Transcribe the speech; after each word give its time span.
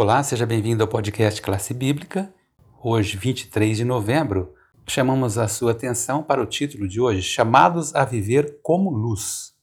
Olá, 0.00 0.22
seja 0.22 0.46
bem-vindo 0.46 0.80
ao 0.80 0.88
podcast 0.88 1.42
Classe 1.42 1.74
Bíblica. 1.74 2.32
Hoje, 2.80 3.16
23 3.16 3.78
de 3.78 3.84
novembro, 3.84 4.54
chamamos 4.86 5.36
a 5.36 5.48
sua 5.48 5.72
atenção 5.72 6.22
para 6.22 6.40
o 6.40 6.46
título 6.46 6.86
de 6.86 7.00
hoje: 7.00 7.20
Chamados 7.20 7.92
a 7.96 8.04
Viver 8.04 8.60
como 8.62 8.90
Luz. 8.90 9.54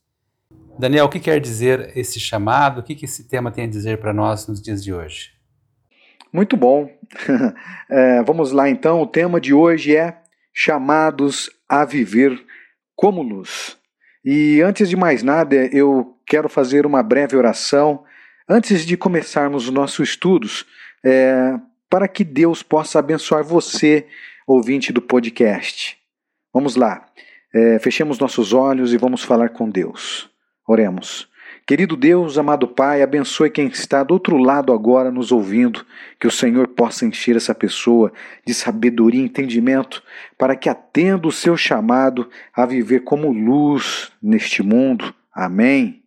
Daniel, 0.77 1.05
o 1.05 1.09
que 1.09 1.21
quer 1.21 1.39
dizer 1.39 1.97
esse 1.97 2.19
chamado? 2.19 2.81
O 2.81 2.83
que 2.83 3.05
esse 3.05 3.29
tema 3.29 3.49
tem 3.49 3.63
a 3.63 3.69
dizer 3.69 3.97
para 3.97 4.11
nós 4.11 4.45
nos 4.45 4.61
dias 4.61 4.83
de 4.83 4.93
hoje? 4.93 5.31
Muito 6.33 6.57
bom. 6.57 6.89
é, 7.89 8.21
vamos 8.23 8.51
lá 8.51 8.67
então. 8.67 9.01
O 9.01 9.07
tema 9.07 9.39
de 9.39 9.53
hoje 9.53 9.95
é 9.95 10.17
Chamados 10.53 11.49
a 11.69 11.85
Viver 11.85 12.37
como 12.93 13.23
Luz. 13.23 13.77
E 14.25 14.61
antes 14.61 14.89
de 14.89 14.97
mais 14.97 15.23
nada, 15.23 15.55
eu 15.55 16.17
quero 16.27 16.49
fazer 16.49 16.85
uma 16.85 17.01
breve 17.01 17.37
oração 17.37 18.03
antes 18.47 18.85
de 18.85 18.95
começarmos 18.95 19.65
os 19.65 19.73
nossos 19.73 20.09
estudos, 20.09 20.65
é, 21.03 21.59
para 21.89 22.07
que 22.07 22.23
Deus 22.23 22.63
possa 22.63 22.99
abençoar 22.99 23.43
você 23.43 24.07
ouvinte 24.47 24.91
do 24.91 25.01
podcast. 25.01 25.97
Vamos 26.53 26.75
lá, 26.75 27.05
é, 27.53 27.79
fechemos 27.79 28.19
nossos 28.19 28.53
olhos 28.53 28.93
e 28.93 28.97
vamos 28.97 29.23
falar 29.23 29.49
com 29.49 29.69
Deus. 29.69 30.29
Oremos. 30.67 31.29
Querido 31.67 31.95
Deus, 31.95 32.37
amado 32.37 32.67
Pai, 32.67 33.01
abençoe 33.01 33.49
quem 33.49 33.65
está 33.67 34.03
do 34.03 34.13
outro 34.13 34.37
lado 34.37 34.71
agora 34.71 35.09
nos 35.09 35.31
ouvindo, 35.31 35.83
que 36.19 36.27
o 36.27 36.31
Senhor 36.31 36.67
possa 36.67 37.07
encher 37.07 37.35
essa 37.35 37.55
pessoa 37.55 38.13
de 38.45 38.53
sabedoria 38.53 39.19
e 39.19 39.25
entendimento, 39.25 40.03
para 40.37 40.55
que 40.55 40.69
atenda 40.69 41.27
o 41.27 41.31
seu 41.31 41.57
chamado 41.57 42.29
a 42.53 42.67
viver 42.67 42.99
como 42.99 43.31
luz 43.31 44.11
neste 44.21 44.61
mundo. 44.61 45.11
Amém. 45.33 46.03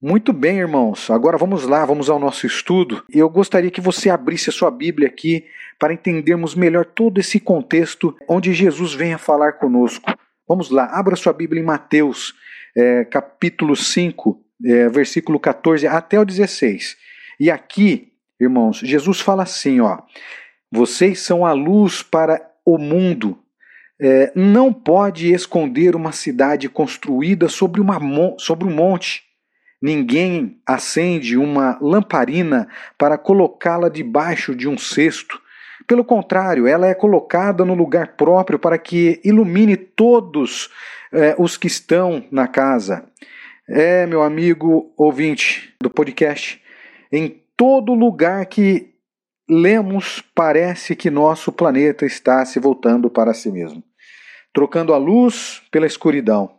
Muito 0.00 0.30
bem, 0.30 0.58
irmãos. 0.58 1.10
Agora 1.10 1.38
vamos 1.38 1.64
lá, 1.64 1.82
vamos 1.86 2.10
ao 2.10 2.18
nosso 2.18 2.46
estudo. 2.46 3.02
Eu 3.10 3.30
gostaria 3.30 3.70
que 3.70 3.80
você 3.80 4.10
abrisse 4.10 4.50
a 4.50 4.52
sua 4.52 4.70
Bíblia 4.70 5.08
aqui 5.08 5.46
para 5.78 5.94
entendermos 5.94 6.54
melhor 6.54 6.84
todo 6.84 7.18
esse 7.18 7.40
contexto 7.40 8.14
onde 8.28 8.52
Jesus 8.52 8.92
vem 8.92 9.14
a 9.14 9.18
falar 9.18 9.54
conosco. 9.54 10.12
Vamos 10.46 10.70
lá, 10.70 10.84
abra 10.92 11.16
sua 11.16 11.32
Bíblia 11.32 11.62
em 11.62 11.64
Mateus, 11.64 12.34
é, 12.76 13.06
capítulo 13.06 13.74
5, 13.74 14.38
é, 14.66 14.88
versículo 14.90 15.40
14 15.40 15.86
até 15.86 16.20
o 16.20 16.26
16. 16.26 16.94
E 17.40 17.50
aqui, 17.50 18.12
irmãos, 18.38 18.80
Jesus 18.80 19.20
fala 19.20 19.44
assim: 19.44 19.80
ó, 19.80 20.02
vocês 20.70 21.20
são 21.20 21.46
a 21.46 21.54
luz 21.54 22.02
para 22.02 22.46
o 22.66 22.76
mundo. 22.76 23.38
É, 23.98 24.30
não 24.36 24.74
pode 24.74 25.32
esconder 25.32 25.96
uma 25.96 26.12
cidade 26.12 26.68
construída 26.68 27.48
sobre, 27.48 27.80
uma, 27.80 27.98
sobre 28.36 28.68
um 28.68 28.70
monte 28.70 29.25
Ninguém 29.80 30.60
acende 30.66 31.36
uma 31.36 31.78
lamparina 31.80 32.68
para 32.96 33.18
colocá-la 33.18 33.88
debaixo 33.88 34.54
de 34.54 34.68
um 34.68 34.78
cesto. 34.78 35.40
Pelo 35.86 36.04
contrário, 36.04 36.66
ela 36.66 36.86
é 36.86 36.94
colocada 36.94 37.64
no 37.64 37.74
lugar 37.74 38.16
próprio 38.16 38.58
para 38.58 38.78
que 38.78 39.20
ilumine 39.24 39.76
todos 39.76 40.70
eh, 41.12 41.34
os 41.38 41.56
que 41.56 41.66
estão 41.66 42.24
na 42.30 42.48
casa. 42.48 43.04
É, 43.68 44.06
meu 44.06 44.22
amigo 44.22 44.92
ouvinte 44.96 45.74
do 45.80 45.90
podcast, 45.90 46.62
em 47.12 47.42
todo 47.56 47.94
lugar 47.94 48.46
que 48.46 48.94
lemos, 49.48 50.22
parece 50.34 50.96
que 50.96 51.10
nosso 51.10 51.52
planeta 51.52 52.04
está 52.04 52.44
se 52.44 52.58
voltando 52.58 53.10
para 53.10 53.34
si 53.34 53.50
mesmo, 53.50 53.82
trocando 54.52 54.92
a 54.92 54.98
luz 54.98 55.62
pela 55.70 55.86
escuridão. 55.86 56.58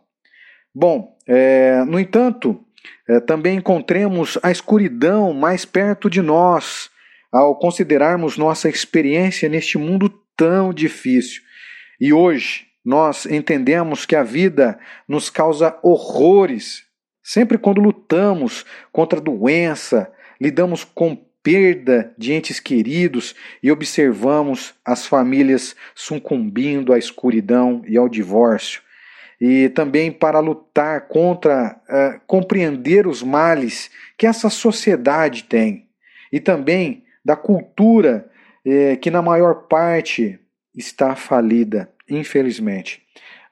Bom, 0.74 1.16
é, 1.26 1.84
no 1.84 1.98
entanto, 1.98 2.62
também 3.26 3.56
encontremos 3.56 4.38
a 4.42 4.50
escuridão 4.50 5.32
mais 5.32 5.64
perto 5.64 6.10
de 6.10 6.20
nós 6.20 6.90
ao 7.32 7.56
considerarmos 7.56 8.36
nossa 8.36 8.68
experiência 8.68 9.48
neste 9.48 9.78
mundo 9.78 10.08
tão 10.36 10.72
difícil. 10.72 11.42
E 12.00 12.12
hoje 12.12 12.66
nós 12.84 13.26
entendemos 13.26 14.06
que 14.06 14.16
a 14.16 14.22
vida 14.22 14.78
nos 15.06 15.28
causa 15.28 15.78
horrores. 15.82 16.84
Sempre 17.22 17.58
quando 17.58 17.80
lutamos 17.80 18.64
contra 18.92 19.18
a 19.18 19.22
doença, 19.22 20.10
lidamos 20.40 20.84
com 20.84 21.16
perda 21.42 22.14
de 22.16 22.32
entes 22.32 22.60
queridos 22.60 23.34
e 23.62 23.70
observamos 23.70 24.74
as 24.84 25.06
famílias 25.06 25.74
sucumbindo 25.94 26.92
à 26.92 26.98
escuridão 26.98 27.82
e 27.86 27.96
ao 27.96 28.08
divórcio 28.08 28.82
e 29.40 29.68
também 29.68 30.10
para 30.10 30.40
lutar 30.40 31.08
contra, 31.08 31.80
uh, 31.88 32.20
compreender 32.26 33.06
os 33.06 33.22
males 33.22 33.90
que 34.16 34.26
essa 34.26 34.50
sociedade 34.50 35.44
tem, 35.44 35.86
e 36.32 36.40
também 36.40 37.04
da 37.24 37.36
cultura 37.36 38.30
eh, 38.64 38.96
que, 38.96 39.10
na 39.10 39.22
maior 39.22 39.66
parte, 39.68 40.38
está 40.74 41.14
falida, 41.14 41.90
infelizmente. 42.08 43.02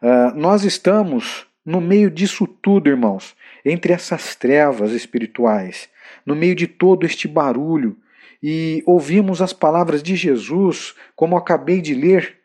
Uh, 0.02 0.34
nós 0.36 0.64
estamos 0.64 1.46
no 1.64 1.80
meio 1.80 2.10
disso 2.10 2.46
tudo, 2.46 2.88
irmãos, 2.88 3.34
entre 3.64 3.92
essas 3.92 4.36
trevas 4.36 4.92
espirituais, 4.92 5.88
no 6.24 6.36
meio 6.36 6.54
de 6.54 6.66
todo 6.66 7.04
este 7.04 7.26
barulho, 7.26 7.96
e 8.42 8.82
ouvimos 8.86 9.42
as 9.42 9.52
palavras 9.52 10.02
de 10.02 10.14
Jesus, 10.14 10.94
como 11.16 11.36
acabei 11.36 11.80
de 11.80 11.94
ler, 11.94 12.36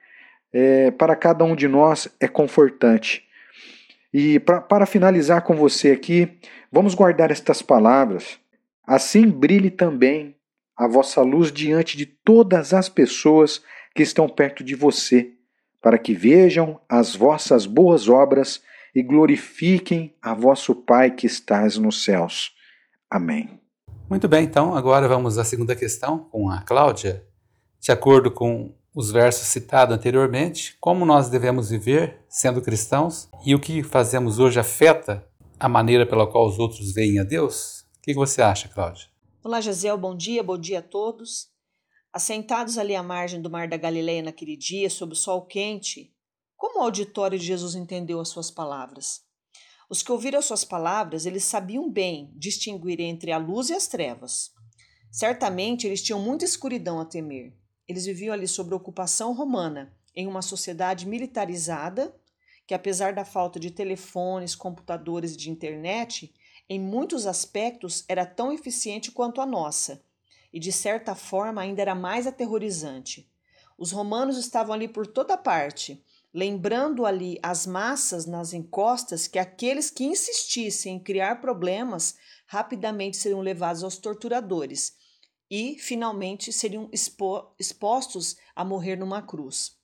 é, 0.53 0.91
para 0.91 1.15
cada 1.15 1.43
um 1.43 1.55
de 1.55 1.67
nós 1.67 2.07
é 2.19 2.27
confortante. 2.27 3.23
E 4.13 4.39
pra, 4.39 4.61
para 4.61 4.85
finalizar 4.85 5.43
com 5.43 5.55
você 5.55 5.91
aqui, 5.91 6.37
vamos 6.71 6.93
guardar 6.93 7.31
estas 7.31 7.61
palavras. 7.61 8.39
Assim 8.85 9.29
brilhe 9.29 9.69
também 9.69 10.35
a 10.75 10.87
vossa 10.87 11.21
luz 11.21 11.51
diante 11.51 11.95
de 11.95 12.05
todas 12.05 12.73
as 12.73 12.89
pessoas 12.89 13.61
que 13.95 14.03
estão 14.03 14.27
perto 14.27 14.63
de 14.63 14.75
você, 14.75 15.31
para 15.81 15.97
que 15.97 16.13
vejam 16.13 16.79
as 16.89 17.15
vossas 17.15 17.65
boas 17.65 18.09
obras 18.09 18.61
e 18.95 19.01
glorifiquem 19.01 20.15
a 20.21 20.33
vosso 20.33 20.75
Pai 20.75 21.11
que 21.11 21.25
estás 21.25 21.77
nos 21.77 22.03
céus. 22.03 22.51
Amém. 23.09 23.59
Muito 24.09 24.27
bem, 24.27 24.43
então 24.43 24.75
agora 24.75 25.07
vamos 25.07 25.37
à 25.37 25.45
segunda 25.45 25.75
questão 25.75 26.19
com 26.31 26.49
a 26.49 26.61
Cláudia. 26.61 27.23
De 27.79 27.91
acordo 27.91 28.29
com 28.29 28.73
os 28.93 29.09
versos 29.09 29.47
citados 29.47 29.95
anteriormente, 29.95 30.75
como 30.79 31.05
nós 31.05 31.29
devemos 31.29 31.69
viver 31.69 32.23
sendo 32.27 32.61
cristãos 32.61 33.29
e 33.45 33.55
o 33.55 33.59
que 33.59 33.81
fazemos 33.83 34.37
hoje 34.37 34.59
afeta 34.59 35.25
a 35.57 35.69
maneira 35.69 36.05
pela 36.05 36.29
qual 36.29 36.47
os 36.47 36.59
outros 36.59 36.93
veem 36.93 37.19
a 37.19 37.23
Deus? 37.23 37.85
O 37.97 38.01
que 38.01 38.13
você 38.13 38.41
acha, 38.41 38.67
Cláudia? 38.67 39.07
Olá, 39.43 39.61
Jaziel, 39.61 39.97
bom 39.97 40.15
dia, 40.15 40.43
bom 40.43 40.57
dia 40.57 40.79
a 40.79 40.81
todos. 40.83 41.49
Assentados 42.11 42.77
ali 42.77 42.93
à 42.93 43.01
margem 43.01 43.41
do 43.41 43.49
Mar 43.49 43.69
da 43.69 43.77
Galileia 43.77 44.21
naquele 44.21 44.57
dia, 44.57 44.89
sob 44.89 45.13
o 45.13 45.15
sol 45.15 45.45
quente, 45.45 46.13
como 46.57 46.79
o 46.79 46.83
auditório 46.83 47.39
de 47.39 47.45
Jesus 47.45 47.75
entendeu 47.75 48.19
as 48.19 48.27
suas 48.27 48.51
palavras? 48.51 49.21
Os 49.89 50.03
que 50.03 50.11
ouviram 50.11 50.39
as 50.39 50.45
suas 50.45 50.65
palavras, 50.65 51.25
eles 51.25 51.43
sabiam 51.45 51.89
bem 51.89 52.31
distinguir 52.35 52.99
entre 52.99 53.31
a 53.31 53.37
luz 53.37 53.69
e 53.69 53.73
as 53.73 53.87
trevas. 53.87 54.51
Certamente 55.09 55.87
eles 55.87 56.01
tinham 56.01 56.21
muita 56.21 56.45
escuridão 56.45 56.99
a 56.99 57.05
temer. 57.05 57.53
Eles 57.91 58.05
viviam 58.05 58.33
ali 58.33 58.47
sob 58.47 58.73
ocupação 58.73 59.33
romana, 59.33 59.93
em 60.15 60.25
uma 60.25 60.41
sociedade 60.41 61.05
militarizada, 61.05 62.15
que 62.65 62.73
apesar 62.73 63.11
da 63.11 63.25
falta 63.25 63.59
de 63.59 63.69
telefones, 63.69 64.55
computadores 64.55 65.33
e 65.33 65.37
de 65.37 65.51
internet, 65.51 66.33
em 66.69 66.79
muitos 66.79 67.27
aspectos 67.27 68.05
era 68.07 68.25
tão 68.25 68.53
eficiente 68.53 69.11
quanto 69.11 69.41
a 69.41 69.45
nossa, 69.45 70.01
e 70.53 70.57
de 70.57 70.71
certa 70.71 71.15
forma 71.15 71.61
ainda 71.61 71.81
era 71.81 71.93
mais 71.93 72.25
aterrorizante. 72.25 73.29
Os 73.77 73.91
romanos 73.91 74.37
estavam 74.37 74.73
ali 74.73 74.87
por 74.87 75.05
toda 75.05 75.35
parte, 75.35 76.01
lembrando 76.33 77.05
ali 77.05 77.37
as 77.43 77.67
massas 77.67 78.25
nas 78.25 78.53
encostas 78.53 79.27
que 79.27 79.37
aqueles 79.37 79.89
que 79.89 80.05
insistissem 80.05 80.95
em 80.95 80.99
criar 81.03 81.41
problemas 81.41 82.15
rapidamente 82.47 83.17
seriam 83.17 83.41
levados 83.41 83.83
aos 83.83 83.97
torturadores 83.97 85.00
e, 85.51 85.77
finalmente, 85.77 86.53
seriam 86.53 86.87
expo 86.93 87.53
expostos 87.59 88.37
a 88.55 88.63
morrer 88.63 88.95
numa 88.95 89.21
cruz. 89.21 89.75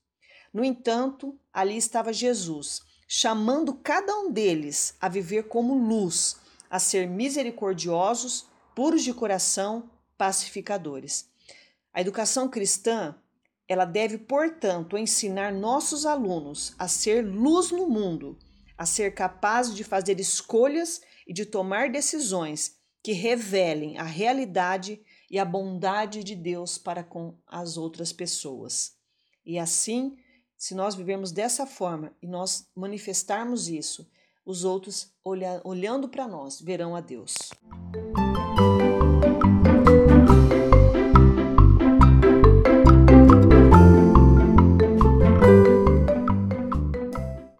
No 0.54 0.64
entanto, 0.64 1.38
ali 1.52 1.75
estava 1.75 2.14
Jesus, 2.14 2.81
chamando 3.06 3.74
cada 3.74 4.18
um 4.18 4.31
deles 4.31 4.96
a 5.02 5.10
viver 5.10 5.50
como 5.50 5.75
luz, 5.75 6.38
a 6.69 6.80
ser 6.80 7.06
misericordiosos, 7.06 8.48
puros 8.74 9.04
de 9.04 9.14
coração, 9.14 9.92
pacificadores. 10.18 11.30
A 11.94 12.00
educação 12.00 12.48
cristã, 12.48 13.13
ela 13.68 13.84
deve, 13.84 14.18
portanto, 14.18 14.98
ensinar 14.98 15.52
nossos 15.52 16.06
alunos 16.06 16.74
a 16.80 16.88
ser 16.88 17.25
luz 17.25 17.72
no 17.72 17.90
mundo, 17.90 18.38
a 18.78 18.86
ser 18.86 19.13
capazes 19.13 19.75
de 19.75 19.84
fazer 19.84 20.18
escolhas 20.18 21.02
e 21.28 21.34
de 21.34 21.46
tomar 21.46 21.90
decisões 21.90 22.78
que 23.04 23.12
revelem 23.12 23.98
a 23.98 24.04
realidade 24.04 25.02
e 25.29 25.39
a 25.39 25.45
bondade 25.45 26.24
de 26.24 26.35
Deus 26.35 26.77
para 26.77 27.03
com 27.03 27.35
as 27.45 27.77
outras 27.77 28.13
pessoas. 28.13 28.95
E 29.45 29.57
assim, 29.59 30.18
se 30.57 30.74
nós 30.74 30.95
vivermos 30.95 31.31
dessa 31.31 31.65
forma 31.65 32.13
e 32.21 32.27
nós 32.27 32.69
manifestarmos 32.75 33.68
isso, 33.68 34.09
os 34.45 34.63
outros 34.63 35.13
olhando 35.63 36.07
para 36.07 36.27
nós 36.27 36.62
verão 36.62 36.95
a 36.95 37.01
Deus. 37.01 37.35